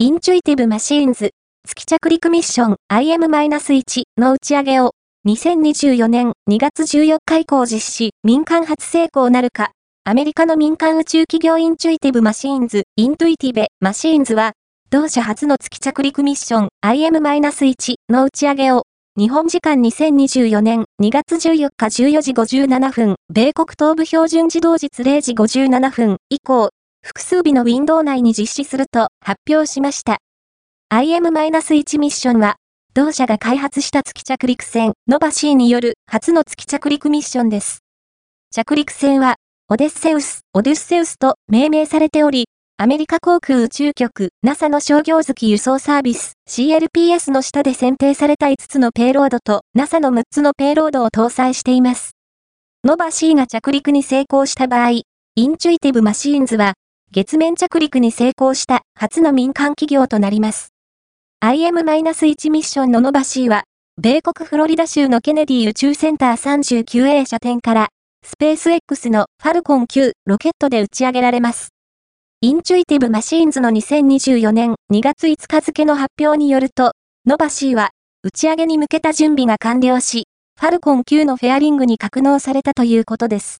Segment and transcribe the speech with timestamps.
[0.00, 1.32] インテュイティブマシーンズ
[1.66, 4.92] 月着陸ミッション IM-1 の打ち上げを
[5.26, 8.10] 2024年2月14日以降実施。
[8.22, 9.72] 民間初成功なるか。
[10.04, 14.52] アメリカの民間宇宙企業インテュイティブマシーンズ Intuitive Machines は
[14.88, 18.84] 同社初の月着陸ミッション IM-1 の打ち上げを
[19.18, 26.70] 日本時間2024年2月14日14時57分、米国東部標準時同日0時57分以降、
[27.08, 30.18] 複数日のウィンドウ内に実施すると発表しました。
[30.92, 32.56] IM-1 ミッションは、
[32.94, 37.80] 同社が開発した月着陸船、ノバシーによる初の月着陸ミッションです。
[38.50, 39.36] 着陸船は、
[39.68, 52.12] オデッセウス、オデュッセウスと命名されており、アメリカ航空宇宙局 NASA の商業月輸送サービス CLPS の下で選定された5つのペイロードと NASA の6つのペイロードを搭載しています。
[52.84, 55.02] ノバ C が着陸に成功した場合、イ
[55.36, 56.74] ンテュイティブマシーンズは
[57.10, 60.74] 月面着陸に成功した初の民間企業となります。
[61.42, 63.64] IM-1 ミッションのノバ C は、
[63.96, 67.88] 米国フロリダ州のケネディ宇宙センター 39A 射点から、
[68.26, 71.70] スペース X のファルコン9ロケットで打ち上げられます。
[72.42, 76.92] インテュイティブマシーンズの2024年2月5日付の発表によると、
[77.26, 77.88] ノバ C は、
[78.22, 80.24] 打ち上げに向けた準備が完了し、
[80.60, 83.56] ファルコン9のフェアリングに格納されたということです。